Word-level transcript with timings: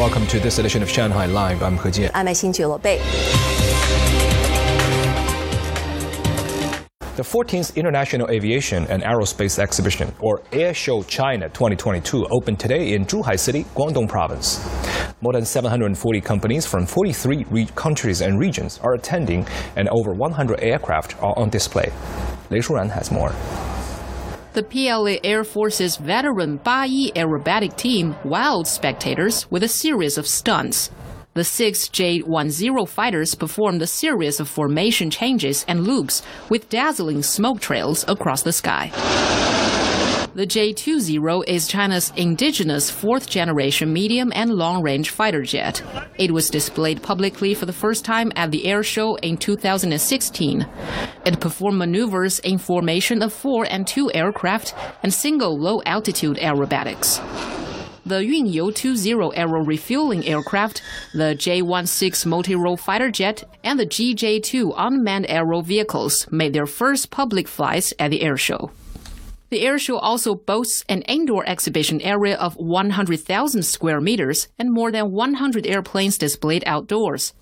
welcome 0.00 0.26
to 0.26 0.40
this 0.40 0.58
edition 0.58 0.82
of 0.82 0.88
Shanghai 0.88 1.26
Live. 1.26 1.62
I'm 1.62 1.76
He 1.76 1.90
Jian. 1.90 2.10
I'm 2.14 2.24
Xinju 2.24 2.64
Lobei. 2.64 2.96
The 7.16 7.22
14th 7.22 7.76
International 7.76 8.30
Aviation 8.30 8.86
and 8.86 9.02
Aerospace 9.02 9.58
Exhibition, 9.58 10.10
or 10.20 10.40
Air 10.52 10.72
Show 10.72 11.02
China 11.02 11.50
2022, 11.50 12.26
opened 12.30 12.58
today 12.58 12.94
in 12.94 13.04
Zhuhai 13.04 13.38
City, 13.38 13.64
Guangdong 13.74 14.08
Province. 14.08 14.66
More 15.20 15.34
than 15.34 15.44
740 15.44 16.22
companies 16.22 16.64
from 16.64 16.86
43 16.86 17.66
countries 17.74 18.22
and 18.22 18.38
regions 18.38 18.80
are 18.82 18.94
attending, 18.94 19.46
and 19.76 19.86
over 19.90 20.14
100 20.14 20.60
aircraft 20.60 21.22
are 21.22 21.34
on 21.38 21.50
display. 21.50 21.92
Lei 22.48 22.60
Shuran 22.60 22.88
has 22.88 23.10
more. 23.10 23.34
The 24.52 24.64
PLA 24.64 25.18
Air 25.22 25.44
Force's 25.44 25.96
veteran 25.96 26.58
Bayi 26.58 27.12
aerobatic 27.12 27.76
team 27.76 28.16
wowed 28.24 28.66
spectators 28.66 29.48
with 29.48 29.62
a 29.62 29.68
series 29.68 30.18
of 30.18 30.26
stunts. 30.26 30.90
The 31.34 31.44
six 31.44 31.88
J-10 31.88 32.88
fighters 32.88 33.36
performed 33.36 33.80
a 33.80 33.86
series 33.86 34.40
of 34.40 34.48
formation 34.48 35.08
changes 35.08 35.64
and 35.68 35.86
loops 35.86 36.22
with 36.48 36.68
dazzling 36.68 37.22
smoke 37.22 37.60
trails 37.60 38.04
across 38.08 38.42
the 38.42 38.52
sky. 38.52 38.90
The 40.32 40.46
J-20 40.46 41.48
is 41.48 41.66
China's 41.66 42.12
indigenous 42.16 42.88
fourth-generation 42.88 43.92
medium 43.92 44.30
and 44.32 44.54
long-range 44.54 45.10
fighter 45.10 45.42
jet. 45.42 45.82
It 46.18 46.30
was 46.30 46.50
displayed 46.50 47.02
publicly 47.02 47.52
for 47.52 47.66
the 47.66 47.72
first 47.72 48.04
time 48.04 48.30
at 48.36 48.52
the 48.52 48.66
air 48.66 48.84
show 48.84 49.16
in 49.16 49.36
2016. 49.36 50.68
It 51.26 51.40
performed 51.40 51.78
maneuvers 51.78 52.38
in 52.38 52.58
formation 52.58 53.22
of 53.22 53.32
four 53.32 53.66
and 53.68 53.84
two 53.84 54.08
aircraft 54.14 54.72
and 55.02 55.12
single 55.12 55.58
low-altitude 55.58 56.36
aerobatics 56.36 57.20
the 58.06 58.16
Yunyou 58.16 58.74
20 58.74 59.36
aero 59.36 59.62
refueling 59.64 60.26
aircraft, 60.26 60.82
the 61.14 61.34
J-16 61.36 62.26
multi-role 62.26 62.76
fighter 62.76 63.08
jet, 63.08 63.44
and 63.62 63.78
the 63.78 63.86
GJ-2 63.86 64.74
unmanned 64.76 65.26
aero 65.28 65.60
vehicles 65.60 66.26
made 66.32 66.52
their 66.52 66.66
first 66.66 67.10
public 67.10 67.46
flights 67.46 67.92
at 68.00 68.10
the 68.10 68.20
airshow. 68.20 68.70
The 69.50 69.64
airshow 69.64 69.98
also 70.00 70.36
boasts 70.36 70.84
an 70.88 71.02
indoor 71.02 71.44
exhibition 71.44 72.00
area 72.02 72.36
of 72.36 72.54
100,000 72.54 73.62
square 73.64 74.00
meters 74.00 74.46
and 74.60 74.72
more 74.72 74.92
than 74.92 75.10
100 75.10 75.66
airplanes 75.66 76.16
displayed 76.16 76.62
outdoors. 76.66 77.34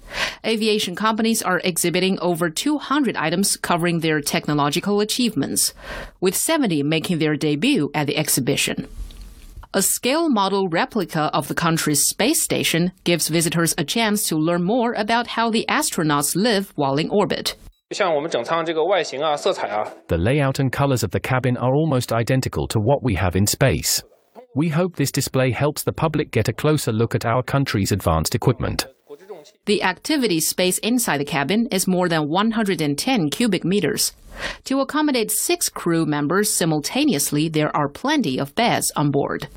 Aviation 0.43 0.97
companies 0.97 1.43
are 1.43 1.61
exhibiting 1.63 2.19
over 2.21 2.49
200 2.49 3.15
items 3.15 3.59
covering 3.59 4.01
their 4.01 4.23
technological 4.23 5.01
achievements, 5.01 5.75
with 6.19 6.35
70 6.35 6.83
making 6.83 7.19
their 7.19 7.37
debut 7.37 7.91
at 7.93 8.07
the 8.07 8.17
exhibition. 8.17 8.89
A 9.75 9.83
scale 9.83 10.31
model 10.31 10.67
replica 10.71 11.31
of 11.35 11.49
the 11.49 11.55
country's 11.55 12.09
space 12.09 12.43
station 12.43 12.93
gives 13.05 13.29
visitors 13.29 13.75
a 13.77 13.85
chance 13.85 14.27
to 14.29 14.37
learn 14.37 14.63
more 14.63 14.95
about 14.95 15.27
how 15.27 15.51
the 15.51 15.67
astronauts 15.69 16.35
live 16.35 16.73
while 16.75 16.97
in 16.97 17.11
orbit. 17.11 17.55
The 20.09 20.19
layout 20.19 20.59
and 20.59 20.71
colors 20.71 21.03
of 21.03 21.11
the 21.11 21.21
cabin 21.21 21.57
are 21.57 21.75
almost 21.75 22.13
identical 22.13 22.69
to 22.69 22.79
what 22.79 23.03
we 23.03 23.15
have 23.15 23.35
in 23.35 23.47
space. 23.47 24.03
We 24.55 24.69
hope 24.69 24.97
this 24.97 25.11
display 25.11 25.53
helps 25.53 25.85
the 25.85 25.93
public 25.93 26.31
get 26.31 26.49
a 26.49 26.53
closer 26.53 26.93
look 26.93 27.15
at 27.15 27.25
our 27.25 27.43
country's 27.43 27.91
advanced 27.91 28.35
equipment. 28.35 28.87
The 29.65 29.83
activity 29.83 30.39
space 30.41 30.77
inside 30.79 31.17
the 31.17 31.25
cabin 31.25 31.67
is 31.73 31.89
more 31.89 32.11
than 32.11 32.29
110 32.29 33.31
cubic 33.31 33.65
meters. 33.65 34.13
To 34.65 34.81
accommodate 34.81 35.31
six 35.31 35.71
crew 35.71 36.05
members 36.05 36.55
simultaneously, 36.55 37.49
there 37.49 37.75
are 37.75 37.89
plenty 37.89 38.39
of 38.39 38.55
beds 38.55 38.93
on 38.97 39.11
board. 39.11 39.49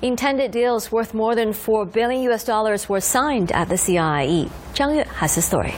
Intended 0.00 0.52
deals 0.52 0.92
worth 0.92 1.12
more 1.12 1.34
than 1.34 1.52
4 1.52 1.86
billion 1.86 2.22
US 2.30 2.44
dollars 2.44 2.88
were 2.88 3.00
signed 3.00 3.50
at 3.50 3.68
the 3.68 3.74
CIIE. 3.74 4.48
Zhang 4.74 4.94
Yue 4.94 5.04
has 5.14 5.34
the 5.34 5.42
story. 5.42 5.74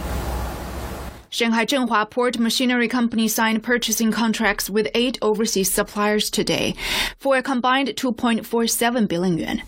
Shanghai 1.37 1.67
Zhenhua 1.67 2.09
Port 2.09 2.39
Machinery 2.39 2.89
Company 2.89 3.29
signed 3.29 3.63
purchasing 3.63 4.11
contracts 4.11 4.71
with 4.71 4.89
eight 4.95 5.19
overseas 5.21 5.71
suppliers 5.71 6.31
today 6.31 6.75
for 7.19 7.37
a 7.37 7.43
combined 7.43 7.89
2.47 7.89 9.07
billion 9.07 9.37
yuan. 9.37 9.63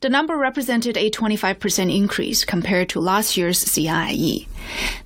The 0.00 0.08
number 0.08 0.36
represented 0.36 0.96
a 0.96 1.12
25% 1.12 1.96
increase 1.96 2.44
compared 2.44 2.88
to 2.88 3.00
last 3.00 3.36
year's 3.36 3.64
CIIE. 3.64 4.48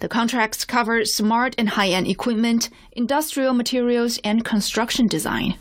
The 0.01 0.09
contracts 0.09 0.65
cover 0.65 1.05
smart 1.05 1.55
and 1.59 1.69
high-end 1.69 2.07
equipment, 2.07 2.71
industrial 2.93 3.53
materials, 3.53 4.19
and 4.25 4.47
construction 4.47 5.09
design. 5.09 5.57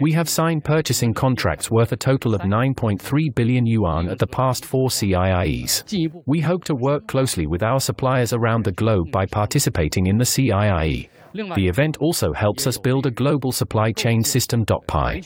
We 0.00 0.12
have 0.12 0.28
signed 0.28 0.64
purchasing 0.64 1.14
contracts 1.14 1.70
worth 1.70 1.92
a 1.92 1.96
total 1.96 2.34
of 2.34 2.42
9.3 2.42 3.34
billion 3.34 3.66
yuan 3.66 4.08
at 4.08 4.18
the 4.18 4.26
past 4.26 4.64
four 4.64 4.88
CIIEs. 4.88 6.22
We 6.26 6.40
hope 6.40 6.64
to 6.64 6.74
work 6.74 7.06
closely 7.06 7.46
with 7.46 7.62
our 7.62 7.80
suppliers 7.80 8.32
around 8.32 8.64
the 8.64 8.72
globe 8.72 9.10
by 9.10 9.26
participating 9.26 10.06
in 10.06 10.18
the 10.18 10.24
CIIE. 10.24 11.08
The 11.54 11.68
event 11.68 11.98
also 11.98 12.32
helps 12.32 12.66
us 12.66 12.78
build 12.78 13.06
a 13.06 13.10
global 13.10 13.52
supply 13.52 13.92
chain 13.92 14.24
system. 14.24 14.64
Pi. 14.86 15.20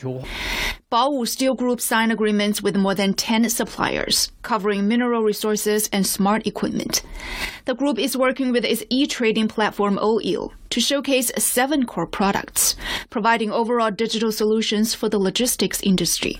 Baowu 0.91 1.25
Steel 1.25 1.55
Group 1.55 1.79
signed 1.79 2.11
agreements 2.11 2.61
with 2.61 2.75
more 2.75 2.95
than 2.95 3.13
10 3.13 3.49
suppliers, 3.49 4.31
covering 4.41 4.87
mineral 4.87 5.23
resources 5.23 5.89
and 5.93 6.05
smart 6.05 6.45
equipment 6.45 7.01
the 7.65 7.75
group 7.75 7.99
is 7.99 8.17
working 8.17 8.51
with 8.51 8.65
its 8.65 8.83
e-trading 8.89 9.47
platform 9.47 9.97
OuYeel 9.97 10.51
to 10.69 10.79
showcase 10.79 11.31
seven 11.37 11.85
core 11.85 12.07
products, 12.07 12.75
providing 13.09 13.51
overall 13.51 13.91
digital 13.91 14.31
solutions 14.31 14.93
for 14.93 15.09
the 15.09 15.19
logistics 15.19 15.81
industry. 15.81 16.39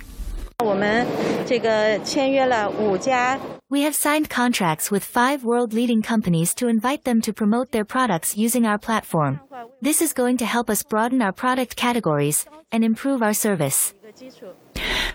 We 3.69 3.81
have 3.81 3.95
signed 3.95 4.29
contracts 4.29 4.91
with 4.91 5.03
five 5.03 5.43
world 5.43 5.73
leading 5.73 6.01
companies 6.01 6.53
to 6.55 6.67
invite 6.67 7.03
them 7.03 7.21
to 7.21 7.33
promote 7.33 7.71
their 7.71 7.85
products 7.85 8.37
using 8.37 8.65
our 8.65 8.77
platform. 8.77 9.39
This 9.81 10.01
is 10.01 10.13
going 10.13 10.37
to 10.37 10.45
help 10.45 10.69
us 10.69 10.83
broaden 10.83 11.21
our 11.21 11.31
product 11.31 11.75
categories 11.75 12.45
and 12.71 12.83
improve 12.83 13.23
our 13.23 13.33
service. 13.33 13.93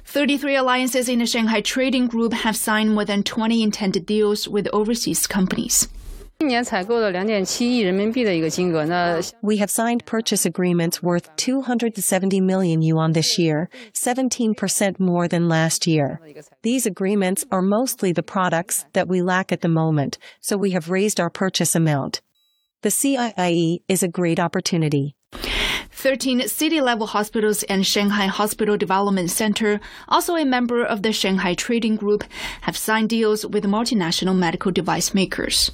33 0.05 0.57
alliances 0.57 1.09
in 1.09 1.21
the 1.21 1.27
Shanghai 1.27 1.61
Trading 1.61 2.09
Group 2.09 2.33
have 2.33 2.57
signed 2.57 2.95
more 2.95 3.05
than 3.05 3.23
20 3.23 3.63
intended 3.63 4.07
deals 4.07 4.49
with 4.49 4.67
overseas 4.73 5.27
companies. 5.27 5.89
We 9.43 9.57
have 9.57 9.71
signed 9.71 10.05
purchase 10.05 10.45
agreements 10.45 11.03
worth 11.03 11.35
270 11.37 12.41
million 12.43 12.83
yuan 12.83 13.13
this 13.13 13.39
year, 13.39 13.71
17% 13.95 15.01
more 15.01 15.29
than 15.29 15.49
last 15.49 15.87
year. 15.87 16.21
These 16.63 16.85
agreements 16.85 17.47
are 17.51 17.63
mostly 17.63 18.13
the 18.13 18.23
products 18.23 18.85
that 18.93 19.09
we 19.09 19.23
lack 19.23 19.51
at 19.51 19.63
the 19.63 19.69
moment, 19.69 20.19
so 20.41 20.59
we 20.59 20.73
have 20.73 20.91
raised 20.91 21.19
our 21.19 21.31
purchase 21.31 21.75
amount. 21.75 22.21
The 22.83 22.91
CIIE 22.91 23.79
is 23.89 24.03
a 24.03 24.09
great 24.09 24.39
opportunity. 24.39 25.17
13 25.93 26.47
city 26.47 26.83
level 26.83 27.07
hospitals 27.07 27.63
and 27.63 27.87
Shanghai 27.87 28.27
Hospital 28.27 28.77
Development 28.77 29.31
Center, 29.31 29.81
also 30.07 30.37
a 30.37 30.45
member 30.45 30.85
of 30.85 31.01
the 31.01 31.13
Shanghai 31.13 31.55
Trading 31.55 31.97
Group, 31.97 32.25
have 32.61 32.77
signed 32.77 33.09
deals 33.09 33.47
with 33.47 33.65
multinational 33.65 34.37
medical 34.37 34.71
device 34.71 35.15
makers. 35.15 35.73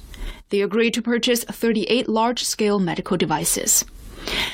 They 0.49 0.61
agreed 0.61 0.93
to 0.95 1.01
purchase 1.01 1.43
38 1.43 2.07
large 2.07 2.43
scale 2.43 2.79
medical 2.79 3.17
devices. 3.17 3.85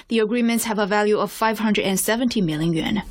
The 0.07 0.19
agreements 0.19 0.65
have 0.65 0.79
a 0.79 0.87
value 0.87 1.17
of 1.17 1.31
570 1.31 2.41
million 2.41 2.73
yuan. 2.73 3.03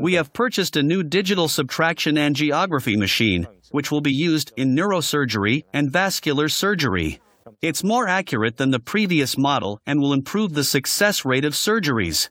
We 0.00 0.14
have 0.14 0.32
purchased 0.32 0.76
a 0.76 0.82
new 0.82 1.02
digital 1.02 1.48
subtraction 1.48 2.16
angiography 2.16 2.96
machine, 2.96 3.46
which 3.70 3.90
will 3.90 4.00
be 4.00 4.12
used 4.12 4.52
in 4.56 4.74
neurosurgery 4.74 5.64
and 5.72 5.90
vascular 5.90 6.48
surgery. 6.48 7.20
It's 7.62 7.84
more 7.84 8.08
accurate 8.08 8.56
than 8.56 8.70
the 8.70 8.80
previous 8.80 9.36
model 9.36 9.82
and 9.84 10.00
will 10.00 10.14
improve 10.14 10.54
the 10.54 10.64
success 10.64 11.26
rate 11.26 11.44
of 11.44 11.52
surgeries. 11.52 12.30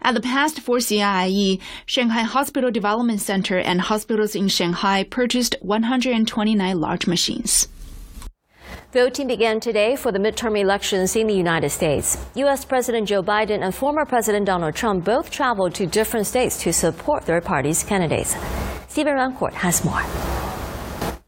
At 0.00 0.14
the 0.14 0.20
past 0.20 0.60
four 0.60 0.76
CIIE, 0.76 1.60
Shanghai 1.86 2.22
Hospital 2.22 2.70
Development 2.70 3.20
Center 3.20 3.58
and 3.58 3.80
hospitals 3.80 4.36
in 4.36 4.46
Shanghai 4.46 5.02
purchased 5.02 5.56
129 5.60 6.80
large 6.80 7.08
machines. 7.08 7.66
Voting 8.92 9.26
began 9.26 9.58
today 9.58 9.96
for 9.96 10.12
the 10.12 10.20
midterm 10.20 10.56
elections 10.56 11.16
in 11.16 11.26
the 11.26 11.34
United 11.34 11.70
States. 11.70 12.16
U.S. 12.36 12.64
President 12.64 13.08
Joe 13.08 13.24
Biden 13.24 13.60
and 13.62 13.74
former 13.74 14.06
President 14.06 14.46
Donald 14.46 14.76
Trump 14.76 15.04
both 15.04 15.32
traveled 15.32 15.74
to 15.74 15.84
different 15.84 16.28
states 16.28 16.62
to 16.62 16.72
support 16.72 17.26
their 17.26 17.40
party's 17.40 17.82
candidates. 17.82 18.36
Stephen 18.86 19.14
Rancourt 19.14 19.52
has 19.54 19.84
more. 19.84 20.04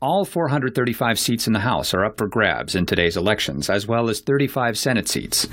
All 0.02 0.24
435 0.24 1.18
seats 1.18 1.46
in 1.46 1.52
the 1.52 1.60
House 1.60 1.92
are 1.92 2.06
up 2.06 2.16
for 2.16 2.26
grabs 2.26 2.74
in 2.74 2.86
today's 2.86 3.18
elections, 3.18 3.68
as 3.68 3.86
well 3.86 4.08
as 4.08 4.20
35 4.20 4.78
Senate 4.78 5.06
seats. 5.06 5.46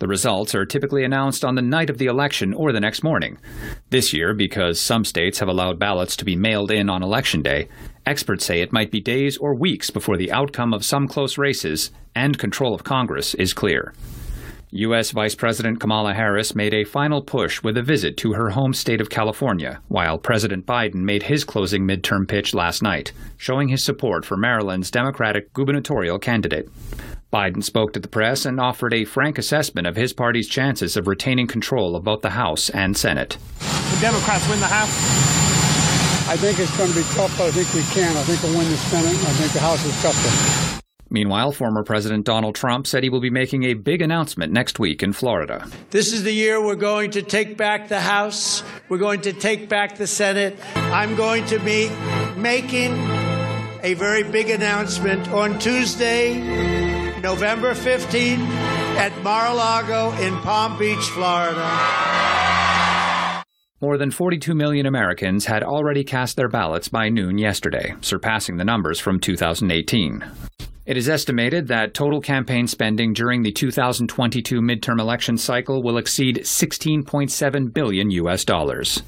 The 0.00 0.08
results 0.08 0.56
are 0.56 0.66
typically 0.66 1.04
announced 1.04 1.44
on 1.44 1.54
the 1.54 1.62
night 1.62 1.88
of 1.88 1.98
the 1.98 2.06
election 2.06 2.52
or 2.52 2.72
the 2.72 2.80
next 2.80 3.04
morning. 3.04 3.38
This 3.90 4.12
year, 4.12 4.34
because 4.34 4.80
some 4.80 5.04
states 5.04 5.38
have 5.38 5.48
allowed 5.48 5.78
ballots 5.78 6.16
to 6.16 6.24
be 6.24 6.34
mailed 6.34 6.72
in 6.72 6.90
on 6.90 7.04
Election 7.04 7.42
Day, 7.42 7.68
experts 8.04 8.44
say 8.44 8.60
it 8.60 8.72
might 8.72 8.90
be 8.90 9.00
days 9.00 9.36
or 9.36 9.54
weeks 9.54 9.88
before 9.88 10.16
the 10.16 10.32
outcome 10.32 10.74
of 10.74 10.84
some 10.84 11.06
close 11.06 11.38
races 11.38 11.92
and 12.12 12.36
control 12.36 12.74
of 12.74 12.82
Congress 12.82 13.34
is 13.34 13.54
clear. 13.54 13.94
U.S. 14.74 15.10
Vice 15.10 15.34
President 15.34 15.80
Kamala 15.80 16.14
Harris 16.14 16.54
made 16.54 16.72
a 16.72 16.84
final 16.84 17.20
push 17.20 17.62
with 17.62 17.76
a 17.76 17.82
visit 17.82 18.16
to 18.16 18.32
her 18.32 18.48
home 18.48 18.72
state 18.72 19.02
of 19.02 19.10
California, 19.10 19.82
while 19.88 20.16
President 20.16 20.64
Biden 20.64 21.04
made 21.04 21.24
his 21.24 21.44
closing 21.44 21.86
midterm 21.86 22.26
pitch 22.26 22.54
last 22.54 22.82
night, 22.82 23.12
showing 23.36 23.68
his 23.68 23.84
support 23.84 24.24
for 24.24 24.38
Maryland's 24.38 24.90
Democratic 24.90 25.52
gubernatorial 25.52 26.18
candidate. 26.18 26.70
Biden 27.30 27.62
spoke 27.62 27.92
to 27.92 28.00
the 28.00 28.08
press 28.08 28.46
and 28.46 28.58
offered 28.58 28.94
a 28.94 29.04
frank 29.04 29.36
assessment 29.36 29.86
of 29.86 29.94
his 29.94 30.14
party's 30.14 30.48
chances 30.48 30.96
of 30.96 31.06
retaining 31.06 31.46
control 31.46 31.94
of 31.94 32.04
both 32.04 32.22
the 32.22 32.30
House 32.30 32.70
and 32.70 32.96
Senate. 32.96 33.36
The 33.58 33.98
Democrats 34.00 34.48
win 34.48 34.58
the 34.58 34.66
House? 34.68 34.88
I 36.30 36.36
think 36.38 36.58
it's 36.58 36.74
going 36.78 36.88
to 36.88 36.96
be 36.96 37.04
tough, 37.12 37.36
but 37.36 37.48
I 37.48 37.50
think 37.50 37.74
we 37.74 37.82
can. 37.92 38.16
I 38.16 38.22
think 38.22 38.42
we'll 38.42 38.56
win 38.56 38.70
the 38.70 38.78
Senate. 38.78 39.12
I 39.12 39.32
think 39.34 39.52
the 39.52 39.60
House 39.60 39.84
is 39.84 40.00
tougher. 40.00 40.81
Meanwhile, 41.12 41.52
former 41.52 41.84
President 41.84 42.24
Donald 42.24 42.54
Trump 42.54 42.86
said 42.86 43.02
he 43.02 43.10
will 43.10 43.20
be 43.20 43.28
making 43.28 43.64
a 43.64 43.74
big 43.74 44.00
announcement 44.00 44.50
next 44.50 44.78
week 44.78 45.02
in 45.02 45.12
Florida. 45.12 45.68
This 45.90 46.10
is 46.10 46.22
the 46.22 46.32
year 46.32 46.64
we're 46.64 46.74
going 46.74 47.10
to 47.10 47.20
take 47.20 47.58
back 47.58 47.88
the 47.88 48.00
House. 48.00 48.62
We're 48.88 48.96
going 48.96 49.20
to 49.20 49.34
take 49.34 49.68
back 49.68 49.98
the 49.98 50.06
Senate. 50.06 50.58
I'm 50.74 51.14
going 51.14 51.44
to 51.46 51.58
be 51.58 51.90
making 52.34 52.92
a 53.82 53.92
very 53.92 54.22
big 54.22 54.48
announcement 54.48 55.28
on 55.28 55.58
Tuesday, 55.58 56.40
November 57.20 57.74
15th 57.74 58.46
at 58.96 59.22
Mar-a-Lago 59.22 60.12
in 60.12 60.34
Palm 60.38 60.78
Beach, 60.78 61.04
Florida. 61.10 61.60
More 63.82 63.98
than 63.98 64.12
42 64.12 64.54
million 64.54 64.86
Americans 64.86 65.44
had 65.44 65.62
already 65.64 66.04
cast 66.04 66.36
their 66.36 66.48
ballots 66.48 66.88
by 66.88 67.08
noon 67.08 67.36
yesterday, 67.36 67.96
surpassing 68.00 68.56
the 68.56 68.64
numbers 68.64 69.00
from 69.00 69.18
2018. 69.18 70.24
It 70.84 70.96
is 70.96 71.08
estimated 71.08 71.68
that 71.68 71.94
total 71.94 72.20
campaign 72.20 72.66
spending 72.66 73.12
during 73.12 73.42
the 73.42 73.52
2022 73.52 74.60
midterm 74.60 74.98
election 74.98 75.38
cycle 75.38 75.80
will 75.80 75.96
exceed 75.96 76.38
16.7 76.38 77.72
billion 77.72 78.10
US 78.10 78.44
dollars. 78.44 79.00